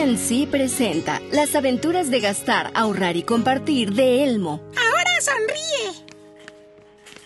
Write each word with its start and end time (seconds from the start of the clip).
PNC 0.00 0.48
presenta 0.50 1.20
las 1.30 1.54
aventuras 1.54 2.10
de 2.10 2.20
gastar, 2.20 2.72
ahorrar 2.74 3.18
y 3.18 3.22
compartir 3.22 3.92
de 3.92 4.24
Elmo. 4.24 4.62
Ahora 4.74 5.10
sonríe. 5.20 6.06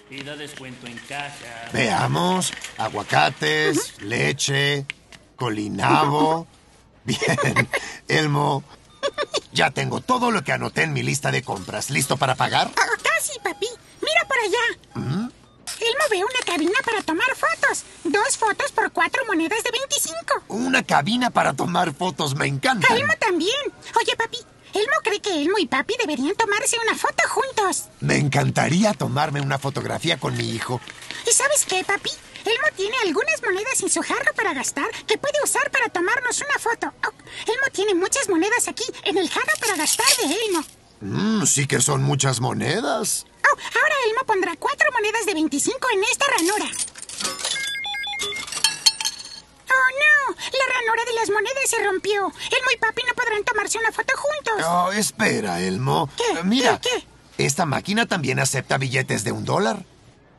Pida 0.09 0.35
descuento 0.35 0.89
en 0.89 0.99
caja. 1.09 1.71
Veamos, 1.73 2.53
aguacates, 2.77 4.03
leche, 4.03 4.87
colinabo. 5.37 6.49
Bien, 7.05 7.69
Elmo, 8.09 8.65
ya 9.53 9.71
tengo 9.71 10.01
todo 10.01 10.33
lo 10.33 10.43
que 10.43 10.51
anoté 10.51 10.83
en 10.83 10.95
mi 10.95 11.05
lista 11.05 11.31
de 11.31 11.45
compras. 11.45 11.91
¿Listo 11.91 12.17
para 12.17 12.35
pagar? 12.35 12.73
Oh, 12.73 13.03
casi, 13.05 13.39
papi. 13.39 13.69
Mira 14.03 14.27
por 14.27 14.37
allá. 14.39 15.23
Elmo 15.81 16.05
ve 16.11 16.25
una 16.25 16.45
cabina 16.45 16.79
para 16.85 17.03
tomar 17.03 17.29
fotos. 17.37 17.64
Dos 18.05 18.37
fotos 18.37 18.71
por 18.73 18.93
cuatro 18.93 19.23
monedas 19.27 19.63
de 19.63 19.71
25. 19.71 20.45
Una 20.49 20.83
cabina 20.83 21.31
para 21.31 21.55
tomar 21.55 21.95
fotos, 21.95 22.35
me 22.35 22.47
encanta. 22.47 22.95
Elmo 22.95 23.13
también. 23.19 23.57
Oye, 24.01 24.17
papi. 24.17 24.39
Elmo 24.75 24.95
cree 25.05 25.21
que 25.21 25.41
Elmo 25.41 25.57
y 25.59 25.67
papi 25.67 25.95
deberían 25.99 26.35
tomarse 26.35 26.77
una 26.81 26.97
foto 26.99 27.23
juntos. 27.29 27.85
Me 28.01 28.17
encantaría 28.17 28.93
tomarme 28.93 29.41
una 29.41 29.59
fotografía 29.59 30.19
con 30.19 30.37
mi 30.37 30.51
hijo. 30.51 30.81
¿Y 31.29 31.33
sabes 31.33 31.65
qué, 31.65 31.85
papi? 31.85 32.11
Elmo 32.45 32.67
tiene 32.77 32.97
algunas 33.05 33.41
monedas 33.43 33.81
en 33.83 33.89
su 33.89 34.03
jarro 34.03 34.35
para 34.35 34.53
gastar 34.53 34.91
que 35.07 35.17
puede 35.17 35.43
usar 35.43 35.71
para 35.71 35.89
tomarnos 35.89 36.41
una 36.41 36.59
foto. 36.59 36.93
Oh, 37.07 37.13
Elmo 37.51 37.67
tiene 37.73 37.95
muchas 37.95 38.29
monedas 38.29 38.69
aquí 38.69 38.85
en 39.05 39.17
el 39.17 39.31
jarro 39.31 39.53
para 39.61 39.77
gastar 39.77 40.07
de 40.19 40.35
Elmo. 40.35 40.65
Mmm, 41.01 41.45
sí 41.47 41.67
que 41.67 41.81
son 41.81 42.03
muchas 42.03 42.41
monedas. 42.41 43.27
Oh, 43.45 43.57
ahora 43.79 43.95
Elmo 44.09 44.25
pondrá 44.27 44.57
cuatro 44.57 44.91
monedas 44.93 45.25
de 45.25 45.35
25 45.35 45.89
en 45.95 46.05
esta 46.05 46.27
ranura. 46.37 46.67
¡Oh, 49.71 49.89
no! 50.01 50.37
Ranura 50.95 51.11
de 51.11 51.19
las 51.19 51.31
monedas 51.31 51.69
se 51.71 51.83
rompió. 51.85 52.27
Elmo 52.27 52.71
y 52.75 52.77
papi 52.79 53.03
no 53.07 53.15
podrán 53.15 53.45
tomarse 53.45 53.79
una 53.79 53.91
foto 53.93 54.15
juntos. 54.17 54.67
Oh, 54.69 54.93
espera, 54.93 55.61
Elmo. 55.61 56.09
¿Qué? 56.17 56.39
Eh, 56.39 56.45
Mira, 56.45 56.81
¿Qué? 56.81 56.91
¿Qué? 57.37 57.47
esta 57.47 57.67
máquina 57.67 58.07
también 58.07 58.39
acepta 58.39 58.79
billetes 58.79 59.25
de 59.25 59.33
un 59.33 59.45
dólar. 59.45 59.85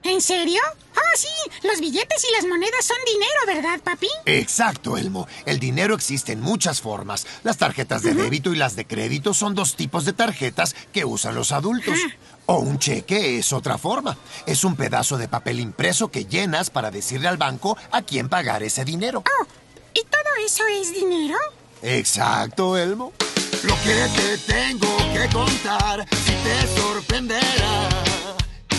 ¿En 0.03 0.21
serio? 0.21 0.61
Oh, 0.95 1.17
sí. 1.17 1.27
Los 1.67 1.79
billetes 1.81 2.23
y 2.23 2.31
las 2.35 2.45
monedas 2.45 2.85
son 2.85 2.97
dinero, 3.05 3.39
¿verdad, 3.47 3.81
papi? 3.83 4.07
Exacto, 4.25 4.97
Elmo. 4.97 5.27
El 5.45 5.59
dinero 5.59 5.95
existe 5.95 6.31
en 6.31 6.41
muchas 6.41 6.79
formas. 6.79 7.25
Las 7.43 7.57
tarjetas 7.57 8.03
de 8.03 8.13
débito 8.13 8.53
y 8.53 8.55
las 8.55 8.75
de 8.75 8.85
crédito 8.85 9.33
son 9.33 9.55
dos 9.55 9.75
tipos 9.75 10.05
de 10.05 10.13
tarjetas 10.13 10.75
que 10.93 11.05
usan 11.05 11.33
los 11.35 11.51
adultos. 11.51 11.97
O 12.45 12.59
un 12.59 12.77
cheque 12.77 13.39
es 13.39 13.51
otra 13.51 13.79
forma. 13.79 14.15
Es 14.45 14.63
un 14.63 14.75
pedazo 14.75 15.17
de 15.17 15.27
papel 15.27 15.59
impreso 15.59 16.09
que 16.09 16.25
llenas 16.25 16.69
para 16.69 16.91
decirle 16.91 17.27
al 17.27 17.37
banco 17.37 17.75
a 17.91 18.03
quién 18.03 18.29
pagar 18.29 18.61
ese 18.61 18.85
dinero. 18.85 19.23
Oh, 19.41 19.43
¿y 19.43 19.47
todo 19.47 19.64
eso 20.45 20.63
es 20.67 20.93
dinero? 20.93 21.37
Exacto, 21.81 22.77
Elmo. 22.77 23.13
Lo 23.63 23.75
que 23.81 24.07
te 24.15 24.37
tengo 24.53 24.95
que 25.11 25.27
contar 25.33 26.05
si 26.11 26.33
te 26.43 26.79
sorprenderá 26.79 27.89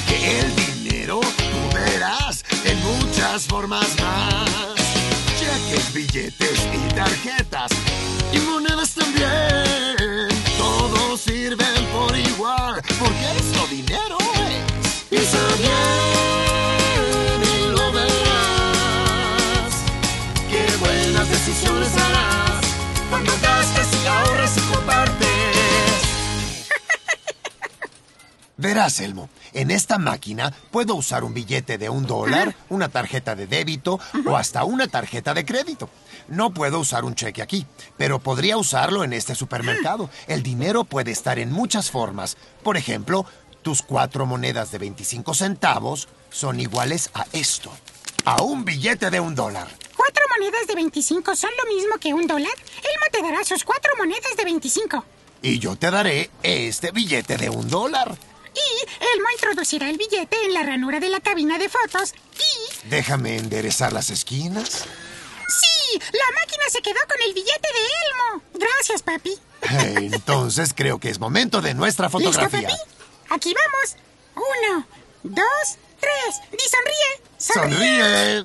que 0.07 0.41
el 0.41 0.55
dinero 0.55 1.21
tú 1.21 1.75
verás 1.75 2.45
en 2.65 2.79
muchas 2.85 3.47
formas 3.47 3.89
más. 4.01 4.49
Cheques, 5.39 5.93
billetes 5.93 6.69
y 6.73 6.95
tarjetas 6.95 7.73
y 8.33 8.39
monedas 8.39 8.95
también. 8.95 10.29
Todos 10.57 11.21
sirven 11.21 11.87
por 11.93 12.17
igual 12.17 12.81
porque 13.01 13.27
esto 13.41 13.67
dinero 13.69 14.16
Verás, 28.59 29.01
Elmo, 29.01 29.29
en 29.53 29.71
esta 29.71 29.99
máquina 29.99 30.51
puedo 30.71 30.95
usar 30.95 31.25
un 31.25 31.35
billete 31.35 31.77
de 31.77 31.91
un 31.91 32.07
dólar, 32.07 32.57
una 32.71 32.89
tarjeta 32.89 33.37
de 33.37 33.47
débito 33.47 34.01
o 34.25 34.35
hasta 34.35 34.65
una 34.65 34.89
tarjeta 34.89 35.35
de 35.35 35.45
crédito. 35.45 35.91
No 36.29 36.55
puedo 36.55 36.81
usar 36.81 37.05
un 37.05 37.15
cheque 37.15 37.43
aquí, 37.43 37.67
pero 37.99 38.19
podría 38.19 38.57
usarlo 38.57 39.05
en 39.05 39.13
este 39.13 39.35
supermercado. 39.35 40.09
El 40.27 40.43
dinero 40.43 40.85
puede 40.85 41.11
estar 41.11 41.39
en 41.39 41.53
muchas 41.53 41.91
formas. 41.91 42.39
Por 42.63 42.79
ejemplo, 42.79 43.27
tus 43.61 43.83
cuatro 43.83 44.25
monedas 44.25 44.71
de 44.71 44.79
25 44.79 45.35
centavos 45.35 46.09
son 46.31 46.59
iguales 46.59 47.11
a 47.13 47.27
esto, 47.33 47.71
a 48.25 48.43
un 48.43 48.65
billete 48.65 49.11
de 49.11 49.21
un 49.21 49.35
dólar. 49.35 49.69
¿Cuatro 49.95 50.25
monedas 50.35 50.67
de 50.67 50.77
25 50.77 51.37
son 51.37 51.51
lo 51.63 51.75
mismo 51.75 51.99
que 51.99 52.15
un 52.15 52.27
dólar? 52.27 52.53
Elmo 52.77 53.07
te 53.13 53.23
dará 53.23 53.45
sus 53.45 53.65
cuatro 53.65 53.93
monedas 53.99 54.35
de 54.35 54.45
25. 54.45 55.05
Y 55.43 55.59
yo 55.59 55.77
te 55.77 55.91
daré 55.91 56.31
este 56.43 56.91
billete 56.91 57.37
de 57.37 57.51
un 57.51 57.69
dólar. 57.69 58.17
Y 58.57 59.05
Elmo 59.15 59.29
introducirá 59.35 59.91
el 59.91 59.99
billete 59.99 60.37
en 60.47 60.55
la 60.55 60.63
ranura 60.63 60.99
de 60.99 61.09
la 61.11 61.21
cabina 61.21 61.59
de 61.59 61.69
fotos 61.69 62.15
y... 62.39 62.89
Déjame 62.89 63.37
enderezar 63.37 63.93
las 63.93 64.09
esquinas. 64.11 64.85
¡Sí! 65.49 65.99
La 66.13 66.41
máquina 66.41 66.65
se 66.71 66.81
quedó 66.83 66.99
con 67.09 67.21
el 67.23 67.35
billete 67.35 67.69
de 67.73 67.79
Elmo. 67.79 68.43
Gracias, 68.55 69.03
papi. 69.03 69.39
Entonces 70.15 70.73
creo 70.75 70.99
que 70.99 71.11
es 71.11 71.19
momento 71.19 71.61
de 71.61 71.75
nuestra 71.75 72.07
¿Listo, 72.07 72.19
fotografía. 72.19 72.69
papi? 72.69 72.81
Aquí 73.31 73.55
vamos. 73.55 73.97
Uno, 74.37 74.87
dos, 75.23 75.77
tres. 76.01 76.41
¡Di 76.51 76.65
sonríe! 76.71 77.21
¡Sonríe! 77.39 78.45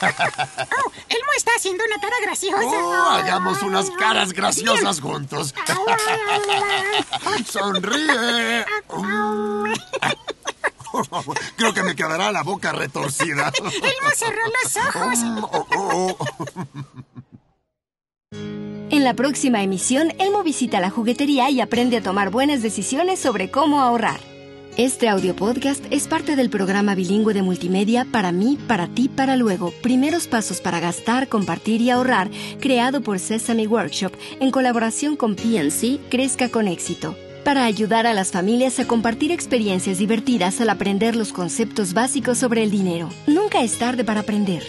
Oh, 0.00 0.92
Elmo 1.08 1.32
está 1.36 1.50
haciendo 1.56 1.84
una 1.84 2.00
cara 2.00 2.16
graciosa. 2.22 2.62
Oh, 2.64 3.10
hagamos 3.10 3.62
unas 3.62 3.90
caras 3.90 4.32
graciosas 4.32 5.00
juntos. 5.00 5.54
¡Sonríe! 7.46 8.64
Creo 11.56 11.74
que 11.74 11.82
me 11.82 11.94
quedará 11.94 12.32
la 12.32 12.42
boca 12.42 12.72
retorcida. 12.72 13.52
Elmo 13.58 14.10
cerró 14.14 14.40
los 14.62 14.76
ojos. 14.76 15.18
Oh, 15.52 15.66
oh, 15.76 16.16
oh. 16.18 16.26
En 18.90 19.04
la 19.04 19.12
próxima 19.14 19.62
emisión, 19.62 20.12
Elmo 20.18 20.42
visita 20.42 20.80
la 20.80 20.90
juguetería 20.90 21.50
y 21.50 21.60
aprende 21.60 21.98
a 21.98 22.02
tomar 22.02 22.30
buenas 22.30 22.62
decisiones 22.62 23.20
sobre 23.20 23.50
cómo 23.50 23.80
ahorrar. 23.80 24.20
Este 24.78 25.08
audio 25.08 25.34
podcast 25.34 25.84
es 25.90 26.06
parte 26.06 26.36
del 26.36 26.50
programa 26.50 26.94
bilingüe 26.94 27.34
de 27.34 27.42
multimedia 27.42 28.06
Para 28.12 28.30
mí, 28.30 28.56
para 28.68 28.86
ti, 28.86 29.08
para 29.08 29.34
luego. 29.34 29.72
Primeros 29.82 30.28
pasos 30.28 30.60
para 30.60 30.78
gastar, 30.78 31.26
compartir 31.26 31.80
y 31.80 31.90
ahorrar, 31.90 32.30
creado 32.60 33.00
por 33.00 33.18
Sesame 33.18 33.66
Workshop 33.66 34.12
en 34.38 34.52
colaboración 34.52 35.16
con 35.16 35.34
PNC 35.34 35.98
Crezca 36.08 36.48
con 36.48 36.68
éxito. 36.68 37.16
Para 37.44 37.64
ayudar 37.64 38.06
a 38.06 38.14
las 38.14 38.30
familias 38.30 38.78
a 38.78 38.86
compartir 38.86 39.32
experiencias 39.32 39.98
divertidas 39.98 40.60
al 40.60 40.70
aprender 40.70 41.16
los 41.16 41.32
conceptos 41.32 41.92
básicos 41.92 42.38
sobre 42.38 42.62
el 42.62 42.70
dinero. 42.70 43.08
Nunca 43.26 43.64
es 43.64 43.78
tarde 43.78 44.04
para 44.04 44.20
aprender. 44.20 44.62